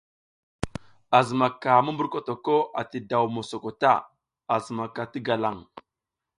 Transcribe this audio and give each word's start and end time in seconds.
A 1.17 1.19
zimaka 1.27 1.71
mumburkotok 1.85 2.45
ati 2.81 2.97
daw 3.09 3.25
mosoko 3.35 3.69
ta, 3.81 3.93
a 4.53 4.55
zimaka 4.65 5.01
ti 5.11 5.19
galaŋ. 5.27 5.57